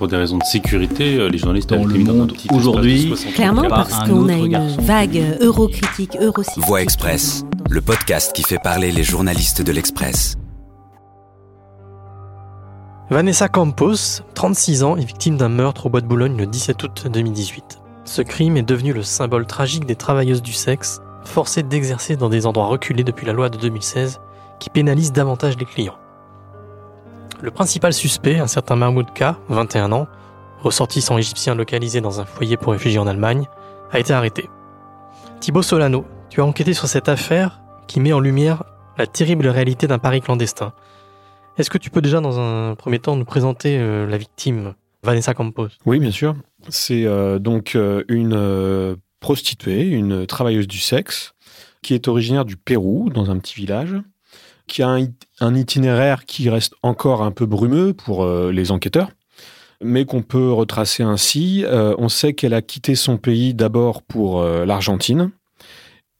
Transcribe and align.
Pour 0.00 0.08
des 0.08 0.16
raisons 0.16 0.38
de 0.38 0.44
sécurité, 0.44 1.16
euh, 1.18 1.28
les 1.28 1.36
journalistes 1.36 1.68
Dans 1.68 1.84
le 1.84 1.98
monde 1.98 2.32
aujourd'hui, 2.54 3.08
60 3.08 3.34
Clairement, 3.34 3.68
parce 3.68 4.08
qu'on 4.08 4.30
a 4.30 4.32
une 4.32 4.48
garçon. 4.48 4.80
vague 4.80 5.36
eurocritique, 5.42 6.16
eurosceptique. 6.18 6.64
Voix 6.64 6.80
Express, 6.80 7.44
le 7.68 7.82
podcast 7.82 8.32
qui 8.34 8.42
fait 8.42 8.56
parler 8.64 8.92
les 8.92 9.02
journalistes 9.02 9.60
de 9.60 9.70
l'Express. 9.72 10.38
Vanessa 13.10 13.48
Campos, 13.48 14.22
36 14.32 14.84
ans, 14.84 14.96
est 14.96 15.04
victime 15.04 15.36
d'un 15.36 15.50
meurtre 15.50 15.84
au 15.84 15.90
Bois 15.90 16.00
de 16.00 16.06
Boulogne 16.06 16.38
le 16.38 16.46
17 16.46 16.82
août 16.82 17.06
2018. 17.12 17.82
Ce 18.06 18.22
crime 18.22 18.56
est 18.56 18.62
devenu 18.62 18.94
le 18.94 19.02
symbole 19.02 19.44
tragique 19.44 19.84
des 19.84 19.96
travailleuses 19.96 20.40
du 20.40 20.54
sexe, 20.54 21.02
forcées 21.26 21.62
d'exercer 21.62 22.16
dans 22.16 22.30
des 22.30 22.46
endroits 22.46 22.68
reculés 22.68 23.04
depuis 23.04 23.26
la 23.26 23.34
loi 23.34 23.50
de 23.50 23.58
2016, 23.58 24.18
qui 24.60 24.70
pénalise 24.70 25.12
davantage 25.12 25.58
les 25.58 25.66
clients. 25.66 25.98
Le 27.42 27.50
principal 27.50 27.94
suspect, 27.94 28.38
un 28.38 28.46
certain 28.46 28.76
Mahmoud 28.76 29.06
K, 29.14 29.34
21 29.48 29.92
ans, 29.92 30.06
ressortissant 30.62 31.16
égyptien 31.16 31.54
localisé 31.54 32.02
dans 32.02 32.20
un 32.20 32.26
foyer 32.26 32.58
pour 32.58 32.72
réfugiés 32.72 32.98
en 32.98 33.06
Allemagne, 33.06 33.46
a 33.90 33.98
été 33.98 34.12
arrêté. 34.12 34.48
Thibaut 35.40 35.62
Solano, 35.62 36.04
tu 36.28 36.42
as 36.42 36.44
enquêté 36.44 36.74
sur 36.74 36.86
cette 36.86 37.08
affaire 37.08 37.62
qui 37.86 37.98
met 37.98 38.12
en 38.12 38.20
lumière 38.20 38.64
la 38.98 39.06
terrible 39.06 39.48
réalité 39.48 39.86
d'un 39.86 39.98
Paris 39.98 40.20
clandestin. 40.20 40.74
Est-ce 41.56 41.70
que 41.70 41.78
tu 41.78 41.88
peux 41.88 42.02
déjà, 42.02 42.20
dans 42.20 42.38
un 42.38 42.74
premier 42.74 42.98
temps, 42.98 43.16
nous 43.16 43.24
présenter 43.24 43.78
euh, 43.78 44.06
la 44.06 44.18
victime, 44.18 44.74
Vanessa 45.02 45.32
Campos? 45.32 45.68
Oui, 45.86 45.98
bien 45.98 46.10
sûr. 46.10 46.36
C'est 46.68 47.06
euh, 47.06 47.38
donc 47.38 47.74
euh, 47.74 48.04
une 48.08 48.98
prostituée, 49.20 49.88
une 49.88 50.26
travailleuse 50.26 50.68
du 50.68 50.78
sexe, 50.78 51.32
qui 51.82 51.94
est 51.94 52.06
originaire 52.06 52.44
du 52.44 52.58
Pérou, 52.58 53.08
dans 53.08 53.30
un 53.30 53.38
petit 53.38 53.54
village, 53.54 53.96
qui 54.70 54.82
a 54.82 54.88
un, 54.88 54.98
it- 55.00 55.26
un 55.40 55.54
itinéraire 55.54 56.24
qui 56.24 56.48
reste 56.48 56.74
encore 56.82 57.22
un 57.22 57.30
peu 57.32 57.44
brumeux 57.46 57.92
pour 57.92 58.24
euh, 58.24 58.52
les 58.52 58.70
enquêteurs, 58.70 59.10
mais 59.82 60.04
qu'on 60.04 60.22
peut 60.22 60.52
retracer 60.52 61.02
ainsi. 61.02 61.64
Euh, 61.66 61.94
on 61.98 62.08
sait 62.08 62.32
qu'elle 62.32 62.54
a 62.54 62.62
quitté 62.62 62.94
son 62.94 63.16
pays 63.18 63.52
d'abord 63.52 64.02
pour 64.02 64.40
euh, 64.40 64.64
l'Argentine, 64.64 65.30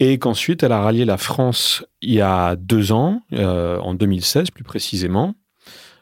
et 0.00 0.18
qu'ensuite 0.18 0.62
elle 0.62 0.72
a 0.72 0.80
rallié 0.82 1.04
la 1.04 1.16
France 1.18 1.84
il 2.02 2.14
y 2.14 2.20
a 2.22 2.56
deux 2.56 2.90
ans, 2.92 3.20
en 3.32 3.94
2016 3.94 4.50
plus 4.50 4.64
précisément, 4.64 5.34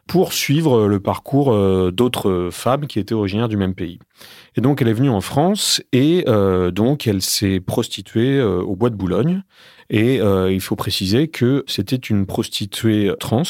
pour 0.08 0.32
suivre 0.32 0.88
le 0.88 1.00
parcours 1.00 1.52
euh, 1.52 1.92
d'autres 1.92 2.48
femmes 2.50 2.86
qui 2.86 2.98
étaient 2.98 3.14
originaires 3.14 3.48
du 3.48 3.56
même 3.56 3.74
pays. 3.74 4.00
Et 4.56 4.60
donc, 4.60 4.82
elle 4.82 4.88
est 4.88 4.94
venue 4.94 5.10
en 5.10 5.20
France 5.20 5.80
et 5.92 6.24
euh, 6.26 6.72
donc 6.72 7.06
elle 7.06 7.22
s'est 7.22 7.60
prostituée 7.60 8.38
euh, 8.38 8.60
au 8.60 8.74
Bois 8.74 8.90
de 8.90 8.96
Boulogne. 8.96 9.42
Et 9.90 10.20
euh, 10.20 10.50
il 10.52 10.60
faut 10.60 10.76
préciser 10.76 11.28
que 11.28 11.62
c'était 11.68 11.96
une 11.96 12.26
prostituée 12.26 13.12
trans 13.20 13.42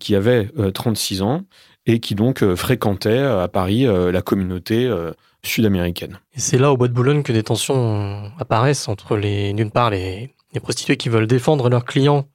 qui 0.00 0.16
avait 0.16 0.50
euh, 0.58 0.70
36 0.70 1.22
ans 1.22 1.42
et 1.86 2.00
qui 2.00 2.14
donc 2.14 2.42
euh, 2.42 2.56
fréquentait 2.56 3.10
euh, 3.10 3.42
à 3.42 3.48
Paris 3.48 3.86
euh, 3.86 4.10
la 4.10 4.22
communauté 4.22 4.86
euh, 4.86 5.12
sud-américaine. 5.42 6.18
Et 6.34 6.40
c'est 6.40 6.58
là, 6.58 6.72
au 6.72 6.76
Bois 6.78 6.88
de 6.88 6.94
Boulogne, 6.94 7.22
que 7.22 7.32
des 7.32 7.42
tensions 7.42 8.24
euh, 8.24 8.28
apparaissent 8.38 8.88
entre, 8.88 9.16
les, 9.16 9.52
d'une 9.52 9.70
part, 9.70 9.90
les 9.90 10.34
prostituées 10.62 10.96
qui 10.96 11.10
veulent 11.10 11.26
défendre 11.26 11.68
leurs 11.68 11.84
clients, 11.84 12.26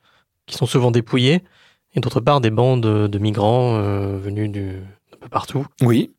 qui 0.46 0.56
sont 0.56 0.68
souvent 0.68 0.92
dépouillés, 0.92 1.42
et 1.96 2.00
d'autre 2.00 2.20
part, 2.20 2.42
des 2.42 2.52
bandes 2.52 2.82
de 2.82 3.20
migrants 3.20 3.78
euh, 3.78 4.18
venus 4.18 4.52
du, 4.52 4.82
peu 5.20 5.30
partout. 5.30 5.66
Oui, 5.82 6.12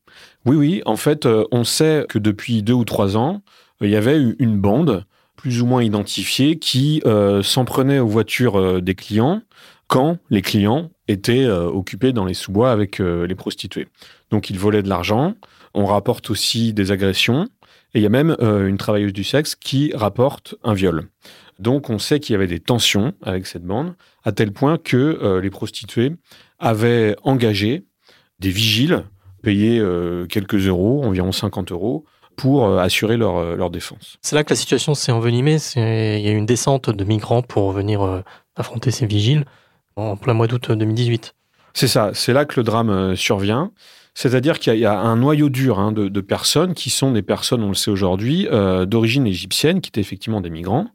oui, 0.44 0.56
oui. 0.56 0.82
En 0.84 0.96
fait, 0.96 1.26
euh, 1.26 1.44
on 1.52 1.64
sait 1.64 2.06
que 2.08 2.18
depuis 2.18 2.62
deux 2.62 2.72
ou 2.72 2.84
trois 2.84 3.16
ans, 3.16 3.42
euh, 3.80 3.86
il 3.86 3.90
y 3.90 3.96
avait 3.96 4.18
eu 4.18 4.36
une 4.38 4.58
bande 4.58 5.04
plus 5.36 5.62
ou 5.62 5.66
moins 5.66 5.82
identifiée 5.82 6.58
qui 6.58 7.02
s'en 7.42 7.64
prenait 7.64 7.98
aux 7.98 8.06
voitures 8.06 8.82
des 8.82 8.94
clients 8.94 9.40
quand 9.86 10.18
les 10.28 10.42
clients 10.42 10.90
étaient 11.08 11.48
occupés 11.48 12.12
dans 12.12 12.26
les 12.26 12.34
sous-bois 12.34 12.70
avec 12.70 12.98
les 12.98 13.34
prostituées. 13.34 13.88
Donc, 14.30 14.50
ils 14.50 14.58
volaient 14.58 14.82
de 14.82 14.90
l'argent. 14.90 15.32
On 15.72 15.86
rapporte 15.86 16.28
aussi 16.28 16.74
des 16.74 16.92
agressions. 16.92 17.48
Et 17.94 18.00
il 18.00 18.02
y 18.02 18.06
a 18.06 18.10
même 18.10 18.36
une 18.38 18.76
travailleuse 18.76 19.14
du 19.14 19.24
sexe 19.24 19.54
qui 19.54 19.92
rapporte 19.94 20.56
un 20.62 20.74
viol. 20.74 21.08
Donc, 21.60 21.90
on 21.90 21.98
sait 21.98 22.20
qu'il 22.20 22.32
y 22.32 22.36
avait 22.36 22.46
des 22.46 22.58
tensions 22.58 23.12
avec 23.22 23.46
cette 23.46 23.64
bande, 23.64 23.94
à 24.24 24.32
tel 24.32 24.50
point 24.50 24.78
que 24.78 24.96
euh, 24.96 25.40
les 25.42 25.50
prostituées 25.50 26.12
avaient 26.58 27.14
engagé 27.22 27.84
des 28.38 28.48
vigiles 28.48 29.04
payer 29.42 29.78
euh, 29.78 30.26
quelques 30.26 30.66
euros, 30.66 31.02
environ 31.04 31.32
50 31.32 31.72
euros, 31.72 32.04
pour 32.36 32.66
euh, 32.66 32.78
assurer 32.78 33.18
leur, 33.18 33.56
leur 33.56 33.70
défense. 33.70 34.18
C'est 34.22 34.36
là 34.36 34.44
que 34.44 34.50
la 34.50 34.56
situation 34.56 34.94
s'est 34.94 35.12
envenimée. 35.12 35.58
Il 35.76 36.20
y 36.20 36.28
a 36.28 36.30
eu 36.30 36.36
une 36.36 36.46
descente 36.46 36.88
de 36.88 37.04
migrants 37.04 37.42
pour 37.42 37.72
venir 37.72 38.22
affronter 38.56 38.90
ces 38.90 39.06
vigiles 39.06 39.44
en 39.96 40.16
plein 40.16 40.34
mois 40.34 40.46
d'août 40.46 40.70
2018. 40.70 41.34
C'est 41.74 41.88
ça, 41.88 42.10
c'est 42.14 42.32
là 42.32 42.46
que 42.46 42.58
le 42.58 42.64
drame 42.64 43.14
survient. 43.16 43.70
C'est-à-dire 44.20 44.58
qu'il 44.58 44.74
y, 44.74 44.84
a- 44.84 45.00
un 45.00 45.16
noyau 45.16 45.48
dur 45.48 45.78
hein, 45.78 45.92
de, 45.92 46.20
personnes 46.20 46.74
qui 46.74 46.90
sont 46.90 47.10
des 47.10 47.22
personnes, 47.22 47.62
on 47.62 47.68
le 47.68 47.74
sait 47.74 47.90
aujourd'hui, 47.90 48.46
euh, 48.52 48.84
d'origine 48.84 49.26
égyptienne, 49.26 49.80
qui 49.80 49.88
étaient 49.88 50.02
effectivement 50.02 50.42
des 50.42 50.50
migrants, 50.50 50.88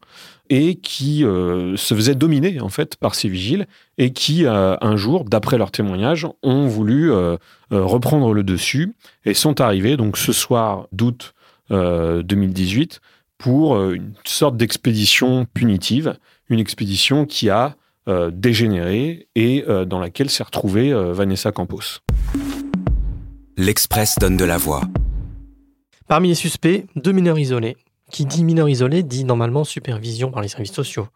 et 0.52 0.76
qui 0.76 1.26
euh, 1.26 1.76
se 1.76 1.96
faisaient 1.96 2.14
dominer 2.14 2.62
en 2.62 2.70
fait 2.70 2.98
par 2.98 3.16
ces 3.16 3.28
vigiles, 3.28 3.66
et 3.98 4.14
qui 4.14 4.46
euh, 4.46 4.76
un 4.80 4.96
jour, 4.96 5.24
d'après 5.26 5.58
leur 5.58 5.72
témoignage, 5.72 6.28
ont 6.44 6.68
voulu 6.68 7.12
reprendre 7.72 8.32
le 8.32 8.44
dessus 8.44 8.94
et 9.26 9.34
sont 9.34 9.60
arrivés 9.60 9.98
donc 9.98 10.18
ce 10.18 10.32
soir 10.32 10.88
d'août 10.92 11.34
euh, 11.72 12.22
2018 12.22 13.02
pour 13.40 13.90
une 13.90 14.14
sorte 14.24 14.56
d'expédition 14.56 15.48
punitive, 15.52 16.16
une 16.50 16.60
expédition 16.60 17.26
qui 17.26 17.50
a 17.50 17.76
dégénéré 18.32 19.28
et 19.34 19.66
dans 19.88 20.00
laquelle 20.00 20.30
s'est 20.30 20.44
retrouvée 20.44 20.94
Vanessa 20.94 21.52
Campos. 21.52 22.02
L'Express 23.58 24.16
donne 24.20 24.38
de 24.38 24.46
la 24.46 24.58
voix. 24.58 24.82
Parmi 26.08 26.28
les 26.30 26.36
suspects, 26.36 26.86
deux 26.96 27.12
mineurs 27.12 27.40
isolés. 27.40 27.78
Qui 28.12 28.26
dit 28.26 28.44
mineurs 28.44 28.70
isolés 28.70 29.02
dit 29.02 29.24
normalement 29.24 29.64
supervision 29.64 30.30
par 30.30 30.42
les 30.42 30.48
services 30.48 30.74
sociaux. 30.74 31.08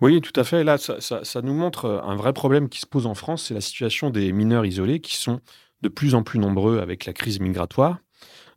Oui, 0.00 0.20
tout 0.20 0.38
à 0.40 0.44
fait. 0.44 0.64
Là, 0.64 0.78
ça, 0.78 1.00
ça- 1.00 1.22
ça 1.24 1.42
nous 1.42 1.52
montre 1.52 1.84
euh, 1.84 2.00
un 2.02 2.16
vrai 2.16 2.32
problème 2.32 2.68
qui 2.68 2.80
se 2.80 2.86
pose 2.86 3.06
en 3.06 3.14
France, 3.14 3.44
c'est 3.48 3.54
la 3.54 3.60
situation 3.60 4.10
des 4.10 4.32
mineurs 4.32 4.64
isolés 4.64 5.00
qui 5.00 5.16
sont 5.16 5.40
de 5.82 5.88
plus 5.88 6.14
en 6.14 6.22
plus 6.22 6.38
nombreux 6.38 6.78
avec 6.78 7.04
la 7.04 7.12
crise 7.12 7.40
migratoire. 7.40 7.98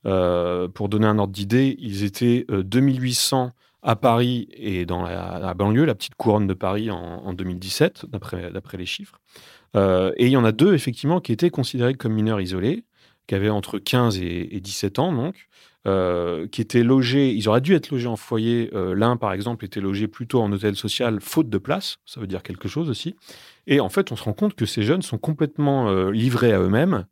Euh, 0.06 0.68
pour 0.70 0.88
donner 0.88 1.08
un 1.08 1.20
ordre 1.20 1.34
d'idée, 1.34 1.76
ils 1.80 2.04
étaient 2.04 2.46
euh, 2.50 2.64
2800 2.64 3.52
à 3.84 3.96
Paris 3.96 4.48
et 4.54 4.86
dans 4.86 5.04
la, 5.04 5.40
la 5.40 5.54
banlieue, 5.54 5.86
la 5.86 5.96
petite 5.96 6.16
couronne 6.16 6.48
de 6.48 6.54
Paris 6.54 6.90
en, 6.90 6.98
en 6.98 7.34
2017, 7.34 8.06
d'après 8.08 8.52
d'après 8.52 8.78
les 8.78 8.86
chiffres. 8.86 9.20
Euh, 9.76 10.12
et 10.18 10.26
il 10.28 10.32
y 10.32 10.38
en 10.38 10.46
a 10.46 10.52
deux, 10.52 10.74
effectivement, 10.74 11.20
qui 11.20 11.32
étaient 11.34 11.50
considérés 11.50 11.94
comme 11.96 12.14
mineurs 12.14 12.40
isolés, 12.42 12.86
qui 13.28 13.36
avaient 13.36 13.50
entre 13.50 13.78
15 13.80 14.20
et, 14.20 14.56
et 14.56 14.60
17 14.60 15.00
ans, 15.00 15.14
donc, 15.14 15.48
euh, 15.88 16.48
qui 16.48 16.60
étaient 16.60 16.84
logés, 16.84 17.32
ils 17.32 17.48
auraient 17.48 17.62
dû 17.62 17.74
être 17.74 17.92
logés 17.92 18.08
en 18.08 18.18
foyer. 18.18 18.70
Euh, 18.74 18.94
L'un, 18.94 19.16
par 19.16 19.32
exemple, 19.32 19.64
était 19.64 19.80
logé 19.80 20.10
plutôt 20.10 20.42
en 20.42 20.52
hôtel 20.52 20.76
social, 20.76 21.22
faute 21.22 21.50
de 21.50 21.58
place. 21.58 22.00
Ça 22.06 22.20
veut 22.20 22.28
dire 22.28 22.44
quelque 22.44 22.68
chose 22.68 22.90
aussi. 22.90 23.16
Et 23.68 23.80
en 23.80 23.88
fait, 23.88 24.12
on 24.12 24.18
se 24.18 24.24
rend 24.24 24.34
compte 24.34 24.54
que 24.54 24.66
ces 24.66 24.84
jeunes 24.84 25.02
sont 25.02 25.18
complètement 25.18 25.88
euh, 25.88 26.12
livrés 26.12 26.52
à 26.52 26.60
eux-mêmes, 26.60 27.06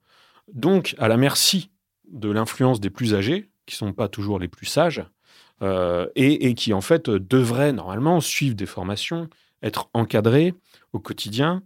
donc 0.51 0.93
à 0.97 1.07
la 1.07 1.15
merci 1.15 1.69
de 2.11 2.29
l'influence 2.29 2.81
des 2.81 2.89
plus 2.89 3.13
âgés, 3.13 3.49
qui 3.65 3.75
sont 3.75 3.93
pas 3.93 4.09
toujours 4.09 4.39
les 4.39 4.49
plus 4.49 4.65
sages, 4.65 5.05
et, 6.15 6.53
qui, 6.53 6.73
en 6.73 6.81
fait, 6.81 7.09
devraient 7.09 7.71
normalement 7.71 8.19
suivre 8.19 8.55
des 8.55 8.65
formations, 8.65 9.29
être 9.63 9.89
encadrés 9.93 10.53
au 10.91 10.99
quotidien 10.99 11.63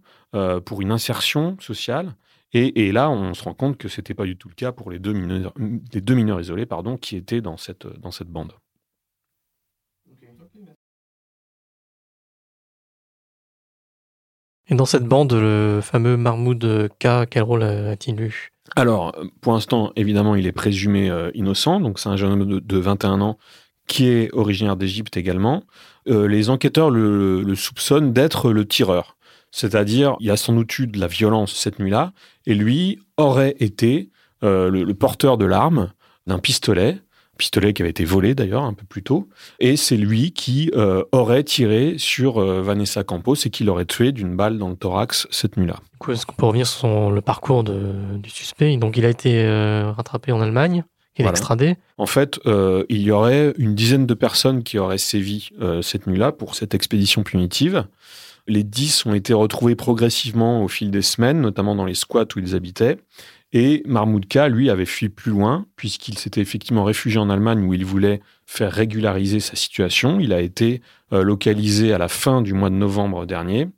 pour 0.64 0.80
une 0.80 0.92
insertion 0.92 1.56
sociale. 1.60 2.14
Et, 2.52 2.86
et 2.86 2.92
là, 2.92 3.10
on 3.10 3.34
se 3.34 3.44
rend 3.44 3.54
compte 3.54 3.76
que 3.76 3.88
c'était 3.88 4.14
pas 4.14 4.24
du 4.24 4.36
tout 4.36 4.48
le 4.48 4.54
cas 4.54 4.72
pour 4.72 4.90
les 4.90 4.98
deux 4.98 5.12
mineurs, 5.12 5.54
les 5.92 6.00
deux 6.00 6.14
mineurs 6.14 6.40
isolés 6.40 6.66
pardon, 6.66 6.96
qui 6.96 7.16
étaient 7.16 7.40
dans 7.40 7.56
cette, 7.56 7.86
dans 7.86 8.10
cette 8.10 8.28
bande. 8.28 8.52
Et 14.68 14.76
dans 14.76 14.84
cette 14.84 15.04
bande, 15.04 15.32
le 15.32 15.80
fameux 15.82 16.16
Mahmoud 16.16 16.90
K, 17.00 17.26
quel 17.28 17.42
rôle 17.42 17.64
a-t-il 17.64 18.20
eu? 18.20 18.50
Alors, 18.76 19.16
pour 19.40 19.52
l'instant, 19.52 19.92
évidemment, 19.96 20.36
il 20.36 20.46
est 20.46 20.52
présumé 20.52 21.10
euh, 21.10 21.30
innocent. 21.34 21.80
Donc, 21.80 21.98
c'est 21.98 22.08
un 22.08 22.16
jeune 22.16 22.32
homme 22.32 22.46
de, 22.46 22.60
de 22.60 22.78
21 22.78 23.20
ans 23.20 23.36
qui 23.88 24.06
est 24.06 24.32
originaire 24.32 24.76
d'Égypte 24.76 25.16
également. 25.16 25.64
Euh, 26.08 26.28
les 26.28 26.50
enquêteurs 26.50 26.90
le, 26.90 27.42
le 27.42 27.54
soupçonnent 27.56 28.12
d'être 28.12 28.52
le 28.52 28.64
tireur. 28.64 29.16
C'est-à-dire, 29.50 30.16
il 30.20 30.26
y 30.26 30.30
a 30.30 30.36
sans 30.36 30.52
doute 30.52 30.78
eu 30.78 30.86
de 30.86 30.98
la 30.98 31.06
violence 31.06 31.52
cette 31.54 31.78
nuit-là, 31.78 32.12
et 32.46 32.54
lui 32.54 32.98
aurait 33.16 33.56
été 33.60 34.10
euh, 34.42 34.70
le, 34.70 34.84
le 34.84 34.94
porteur 34.94 35.38
de 35.38 35.44
l'arme, 35.44 35.90
d'un 36.26 36.38
pistolet, 36.38 36.98
pistolet 37.36 37.72
qui 37.72 37.80
avait 37.82 37.90
été 37.90 38.04
volé 38.04 38.34
d'ailleurs 38.34 38.64
un 38.64 38.74
peu 38.74 38.84
plus 38.86 39.02
tôt, 39.02 39.28
et 39.60 39.76
c'est 39.76 39.96
lui 39.96 40.32
qui 40.32 40.70
euh, 40.76 41.02
aurait 41.10 41.42
tiré 41.42 41.94
sur 41.96 42.38
euh, 42.38 42.60
Vanessa 42.62 43.02
Campos 43.02 43.34
et 43.46 43.50
qui 43.50 43.64
l'aurait 43.64 43.86
tué 43.86 44.12
d'une 44.12 44.36
balle 44.36 44.58
dans 44.58 44.68
le 44.68 44.76
thorax 44.76 45.26
cette 45.30 45.56
nuit-là. 45.56 45.76
Est-ce 46.08 46.26
qu'on 46.26 46.34
peut 46.34 46.46
revenir 46.46 46.66
sur 46.66 46.80
son- 46.80 47.10
le 47.10 47.20
parcours 47.22 47.64
de- 47.64 48.16
du 48.18 48.28
suspect? 48.30 48.76
Donc, 48.76 48.96
il 48.98 49.04
a 49.04 49.08
été 49.08 49.46
rattrapé 49.96 50.32
en 50.32 50.40
Allemagne, 50.42 50.84
il 51.18 51.24
est 51.24 51.28
extradé. 51.28 51.76
En 51.98 52.06
fait, 52.06 52.38
il 52.46 53.00
y 53.02 53.10
aurait 53.10 53.52
une 53.58 53.74
dizaine 53.74 54.06
de 54.06 54.14
personnes 54.14 54.62
qui 54.62 54.78
auraient 54.78 54.96
sévi 54.98 55.50
cette 55.82 56.06
nuit-là 56.06 56.32
pour 56.32 56.54
cette 56.54 56.74
expédition 56.74 57.22
punitive. 57.22 57.84
Les 58.46 58.64
dix 58.64 59.04
ont 59.06 59.14
été 59.14 59.32
retrouvés 59.32 59.76
progressivement 59.76 60.64
au 60.64 60.68
fil 60.68 60.90
des 60.90 61.02
semaines, 61.02 61.40
notamment 61.40 61.74
dans 61.74 61.84
les 61.84 61.94
squats 61.94 62.26
où 62.36 62.38
ils 62.38 62.54
habitaient. 62.54 62.98
Et 63.52 63.82
Mahmoud 63.84 64.26
K, 64.26 64.48
lui, 64.48 64.70
avait 64.70 64.86
fui 64.86 65.08
plus 65.08 65.32
loin, 65.32 65.66
puisqu'il 65.76 66.18
s'était 66.18 66.40
effectivement 66.40 66.84
réfugié 66.84 67.18
en 67.18 67.30
Allemagne 67.30 67.64
où 67.64 67.74
il 67.74 67.84
voulait 67.84 68.20
faire 68.46 68.72
régulariser 68.72 69.40
sa 69.40 69.56
situation. 69.56 70.20
Il 70.20 70.32
a 70.32 70.40
été 70.40 70.82
euh, 71.12 71.22
localisé 71.22 71.92
à 71.92 71.98
la 71.98 72.08
fin 72.08 72.42
du 72.42 72.54
mois 72.54 72.70
de 72.70 72.76
novembre 72.76 73.26
dernier. 73.26 73.68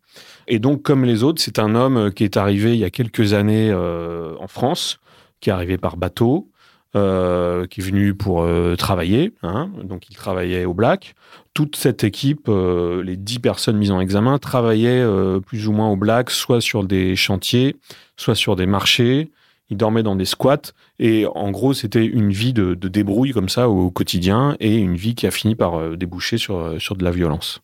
Et 0.46 0.58
donc, 0.58 0.82
comme 0.82 1.04
les 1.04 1.22
autres, 1.22 1.40
c'est 1.40 1.58
un 1.58 1.74
homme 1.74 2.12
qui 2.12 2.24
est 2.24 2.36
arrivé 2.36 2.74
il 2.74 2.80
y 2.80 2.84
a 2.84 2.90
quelques 2.90 3.32
années 3.32 3.70
euh, 3.70 4.34
en 4.40 4.48
France, 4.48 4.98
qui 5.40 5.48
est 5.48 5.52
arrivé 5.52 5.78
par 5.78 5.96
bateau, 5.96 6.50
euh, 6.94 7.66
qui 7.66 7.80
est 7.80 7.84
venu 7.84 8.14
pour 8.14 8.46
travailler. 8.76 9.32
Hein. 9.42 9.70
donc, 9.82 10.08
il 10.10 10.16
travaillait 10.16 10.64
au 10.64 10.74
Black. 10.74 11.14
Toute 11.54 11.76
cette 11.76 12.04
équipe, 12.04 12.48
les 12.48 13.16
dix 13.16 13.38
personnes 13.38 13.76
mises 13.76 13.90
en 13.90 14.00
examen, 14.00 14.38
travaillaient 14.38 15.04
plus 15.46 15.68
ou 15.68 15.72
moins 15.72 15.90
au 15.90 15.96
Black, 15.96 16.30
soit 16.30 16.60
sur 16.60 16.84
des 16.84 17.16
chantiers, 17.16 17.76
soit 18.16 18.34
sur 18.34 18.56
des 18.56 18.66
marchés, 18.66 19.30
il 19.72 19.78
dormait 19.78 20.02
dans 20.02 20.16
des 20.16 20.26
squats 20.26 20.72
et 20.98 21.26
en 21.34 21.50
gros 21.50 21.72
c'était 21.72 22.04
une 22.04 22.30
vie 22.30 22.52
de, 22.52 22.74
débrouille 22.74 23.32
comme 23.32 23.48
ça 23.48 23.70
au 23.70 23.90
quotidien 23.90 24.54
et 24.60 24.76
une 24.76 24.96
vie 24.96 25.14
qui 25.14 25.26
a 25.26 25.30
fini 25.30 25.54
par 25.54 25.76
euh, 25.76 25.96
déboucher 25.96 26.36
sur, 26.36 26.56
euh, 26.56 26.78
sur 26.78 26.94
de 26.94 27.02
la 27.02 27.10
violence. 27.10 27.62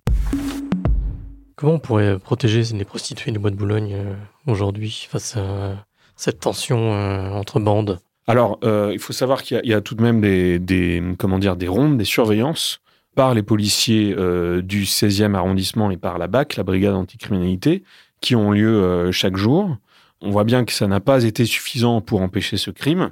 Comment 1.55 1.75
on 1.75 1.79
pourrait 1.79 2.19
protéger 2.19 2.63
les 2.75 2.85
prostituées 2.87 3.31
du 3.31 3.39
bois 3.39 3.51
de 3.51 3.57
Boulogne 3.57 3.95
euh, 3.95 4.15
aujourd'hui 4.47 5.07
face 5.11 5.37
à 5.37 5.85
cette 6.17 6.41
tension 6.41 6.93
entre 7.37 7.61
bandes? 7.61 8.01
Alors 8.29 8.61
il 8.63 8.99
faut 8.99 9.13
savoir 9.13 9.43
qu'il 9.43 9.61
y, 9.65 9.73
a 9.73 9.81
tout 9.81 9.95
de 9.95 10.03
même 10.03 10.21
des, 10.21 11.03
comment 11.19 11.39
dire, 11.39 11.57
des 11.57 11.67
rondes, 11.67 11.99
des 11.99 12.05
surveillances 12.05 12.81
par 13.17 13.35
les 13.35 13.43
policiers 13.43 14.15
du 14.63 14.85
16e 14.85 15.35
arrondissement 15.35 15.91
et 15.91 15.97
par 15.97 16.19
la 16.19 16.29
BAC, 16.29 16.57
la 16.57 16.63
brigade 16.63 16.95
anticriminalité, 16.95 17.83
qui 18.21 18.37
ont 18.37 18.53
lieu 18.53 19.11
chaque 19.13 19.37
jour. 19.37 19.77
On 20.21 20.31
voit 20.31 20.45
bien 20.45 20.65
que 20.65 20.73
ça 20.73 20.87
n'a 20.87 21.01
pas 21.01 21.25
été 21.25 21.47
suffisant 21.47 22.01
pour 22.01 22.23
empêcher 22.23 22.57
ce 22.57 22.71
crime. 22.71 23.11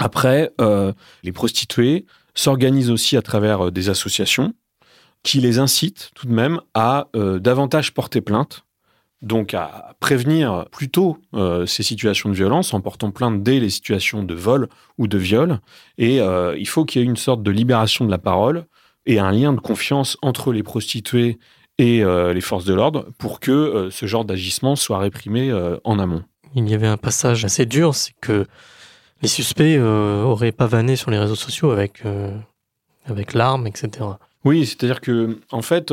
Après, 0.00 0.50
euh, 0.62 0.92
les 1.22 1.32
prostituées 1.32 2.06
s'organisent 2.34 2.90
aussi 2.90 3.18
à 3.18 3.22
travers 3.22 3.66
euh, 3.66 3.70
des 3.70 3.90
associations 3.90 4.54
qui 5.22 5.40
les 5.40 5.58
incitent 5.58 6.10
tout 6.14 6.26
de 6.26 6.32
même 6.32 6.60
à 6.72 7.08
euh, 7.14 7.38
davantage 7.38 7.92
porter 7.92 8.22
plainte, 8.22 8.64
donc 9.22 9.54
à 9.54 9.94
prévenir 10.00 10.64
plutôt 10.72 11.18
ces 11.66 11.82
situations 11.82 12.30
de 12.30 12.34
violence 12.34 12.72
en 12.72 12.80
portant 12.80 13.10
plainte 13.10 13.42
dès 13.42 13.60
les 13.60 13.68
situations 13.68 14.22
de 14.22 14.34
vol 14.34 14.68
ou 14.96 15.08
de 15.08 15.18
viol. 15.18 15.60
Et 15.98 16.16
il 16.18 16.68
faut 16.68 16.84
qu'il 16.86 17.02
y 17.02 17.04
ait 17.04 17.08
une 17.08 17.16
sorte 17.16 17.42
de 17.42 17.50
libération 17.50 18.06
de 18.06 18.10
la 18.10 18.18
parole 18.18 18.64
et 19.06 19.18
un 19.18 19.30
lien 19.30 19.52
de 19.52 19.60
confiance 19.60 20.16
entre 20.22 20.52
les 20.52 20.62
prostituées 20.62 21.38
et 21.78 22.04
euh, 22.04 22.34
les 22.34 22.42
forces 22.42 22.66
de 22.66 22.74
l'ordre 22.74 23.08
pour 23.18 23.40
que 23.40 23.50
euh, 23.50 23.90
ce 23.90 24.04
genre 24.04 24.26
d'agissement 24.26 24.76
soit 24.76 24.98
réprimé 24.98 25.50
euh, 25.50 25.78
en 25.84 25.98
amont. 25.98 26.22
Il 26.54 26.68
y 26.68 26.74
avait 26.74 26.86
un 26.86 26.98
passage 26.98 27.44
assez 27.44 27.64
dur, 27.64 27.94
c'est 27.94 28.12
que 28.20 28.46
les 29.22 29.28
suspects 29.28 29.78
auraient 29.78 30.52
pavané 30.52 30.96
sur 30.96 31.10
les 31.10 31.18
réseaux 31.18 31.36
sociaux 31.36 31.70
avec, 31.70 32.02
avec 33.04 33.34
l'arme, 33.34 33.66
etc. 33.66 34.06
Oui, 34.44 34.64
c'est-à-dire 34.64 35.00
que 35.00 35.38
en 35.52 35.62
fait, 35.62 35.92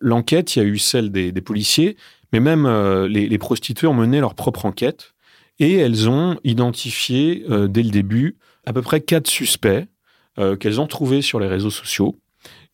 l'enquête, 0.00 0.56
il 0.56 0.58
y 0.58 0.62
a 0.62 0.64
eu 0.64 0.78
celle 0.78 1.10
des, 1.12 1.32
policiers, 1.40 1.96
mais 2.34 2.40
même 2.40 2.66
les, 3.06 3.28
les, 3.28 3.38
prostituées 3.38 3.86
ont 3.86 3.94
mené 3.94 4.20
leur 4.20 4.34
propre 4.34 4.66
enquête 4.66 5.14
et 5.58 5.76
elles 5.76 6.08
ont 6.08 6.36
identifié 6.44 7.44
dès 7.68 7.82
le 7.82 7.90
début 7.90 8.36
à 8.66 8.72
peu 8.72 8.82
près 8.82 9.00
quatre 9.00 9.28
suspects 9.28 9.86
qu'elles 10.36 10.80
ont 10.80 10.86
trouvés 10.86 11.22
sur 11.22 11.40
les 11.40 11.46
réseaux 11.46 11.70
sociaux 11.70 12.18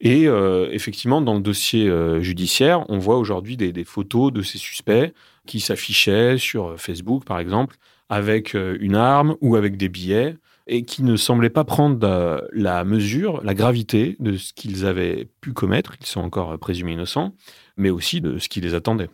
et 0.01 0.27
euh, 0.27 0.69
effectivement, 0.73 1.21
dans 1.21 1.35
le 1.35 1.41
dossier 1.41 1.89
euh, 1.89 2.21
judiciaire, 2.21 2.89
on 2.89 2.99
voit 2.99 3.19
aujourd'hui 3.19 3.57
des, 3.57 3.85
photos 3.85 4.33
de 4.33 4.43
ces 4.43 4.59
suspects 4.59 5.13
qui 5.47 5.61
s'affichaient 5.61 6.39
sur 6.39 6.69
euh, 6.69 6.77
Facebook, 6.77 7.25
par 7.25 7.39
exemple, 7.39 7.77
avec 8.09 8.55
une 8.55 8.97
arme 8.97 9.37
ou 9.41 9.55
avec 9.55 9.77
des 9.77 9.89
billets, 9.89 10.37
et 10.67 10.83
qui 10.83 11.05
ne 11.05 11.15
semblaient 11.15 11.49
pas 11.49 11.63
prendre 11.63 12.45
la 12.53 12.85
mesure, 12.85 13.41
la 13.45 13.55
gravité 13.55 14.17
de 14.19 14.37
ce 14.37 14.53
qu'ils 14.53 14.85
avaient 14.85 15.29
pu 15.41 15.53
commettre, 15.53 15.95
ils 16.01 16.07
sont 16.07 16.21
encore 16.21 16.59
présumés 16.59 16.93
innocents, 16.93 17.35
mais 17.77 17.91
aussi 17.91 18.21
de 18.21 18.39
ce 18.39 18.49
qui 18.49 18.61
les 18.61 18.75
attendait. 18.75 19.11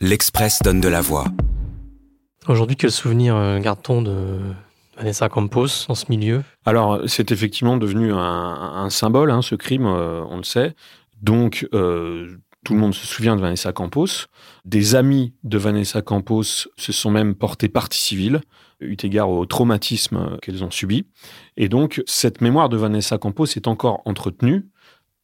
L'Express 0.00 0.60
donne 0.62 0.80
de 0.80 0.88
la 0.88 1.00
voix. 1.00 1.26
Aujourd'hui, 2.48 2.76
quel 2.76 2.90
souvenir 2.90 3.58
garde-t-on 3.60 4.02
de, 4.02 4.38
Vanessa 4.96 5.28
Campos 5.28 5.86
dans 5.88 5.94
ce 5.94 6.06
milieu? 6.08 6.42
Alors, 6.64 7.00
c'est 7.06 7.32
effectivement 7.32 7.76
devenu 7.76 8.12
un, 8.12 8.88
symbole, 8.90 9.30
hein, 9.30 9.42
ce 9.42 9.54
crime, 9.54 9.86
euh, 9.86 10.24
on 10.28 10.36
le 10.36 10.44
sait. 10.44 10.74
Donc, 11.22 11.66
euh, 11.74 12.36
tout 12.64 12.74
le 12.74 12.80
monde 12.80 12.94
se 12.94 13.06
souvient 13.06 13.36
de 13.36 13.40
Vanessa 13.40 13.72
Campos. 13.72 14.26
Des 14.64 14.94
amis 14.94 15.34
de 15.42 15.58
Vanessa 15.58 16.02
Campos 16.02 16.42
se 16.42 16.92
sont 16.92 17.10
même 17.10 17.34
portés 17.34 17.68
partie 17.68 18.00
civile, 18.00 18.40
eu 18.80 18.96
égard 19.02 19.30
au 19.30 19.44
traumatisme 19.46 20.38
qu'elles 20.40 20.64
ont 20.64 20.70
subi. 20.70 21.06
Et 21.56 21.68
donc, 21.68 22.02
cette 22.06 22.40
mémoire 22.40 22.68
de 22.68 22.76
Vanessa 22.76 23.18
Campos 23.18 23.46
est 23.46 23.66
encore 23.66 24.02
entretenue 24.04 24.66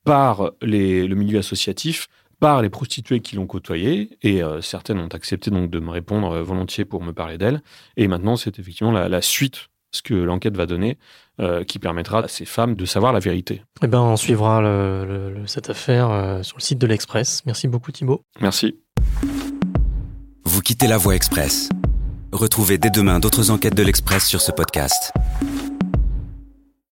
par 0.05 0.53
le 0.63 1.15
milieu 1.15 1.39
associatif, 1.39 2.09
par 2.41 2.63
les 2.63 2.71
prostituées 2.71 3.21
qui 3.21 3.37
l'ont 3.37 3.47
côtoyée, 3.47 4.17
et 4.23 4.43
euh, 4.43 4.61
certaines 4.61 4.99
ont 4.99 5.09
accepté 5.09 5.51
donc 5.51 5.71
de 5.71 5.79
me 5.79 5.91
répondre 5.91 6.33
euh, 6.33 6.43
volontiers 6.43 6.85
pour 6.85 7.03
me 7.03 7.13
parler 7.13 7.39
d'elle. 7.39 7.63
Et 7.97 8.09
maintenant, 8.09 8.37
c'est 8.37 8.59
effectivement 8.59 8.91
la, 8.91 9.23
suite, 9.23 9.69
ce 9.93 10.03
que 10.03 10.15
l'enquête 10.15 10.57
va 10.57 10.67
donner, 10.67 10.99
euh, 11.41 11.63
qui 11.63 11.79
permettra 11.79 12.25
à 12.25 12.29
ces 12.29 12.47
femmes 12.47 12.75
de 12.75 12.85
savoir 12.87 13.13
la 13.13 13.21
vérité. 13.21 13.63
Eh 13.83 13.87
ben, 13.87 14.01
on 14.01 14.17
suivra 14.17 14.63
cette 15.47 15.71
affaire 15.71 16.41
sur 16.43 16.57
le 16.57 16.63
site 16.63 16.79
de 16.79 16.87
l'Express. 16.87 17.43
Merci 17.47 17.69
beaucoup 17.69 17.93
Thibault. 17.93 18.23
Merci. 18.41 18.77
Vous 20.45 20.63
quittez 20.63 20.89
la 20.89 20.97
Voie 20.97 21.15
Express. 21.15 21.69
Retrouvez 22.33 22.79
dès 22.79 22.91
demain 22.91 23.21
d'autres 23.21 23.51
enquêtes 23.51 23.77
de 23.77 23.83
l'Express 23.83 24.27
sur 24.27 24.41
ce 24.41 24.53
podcast. 24.53 25.13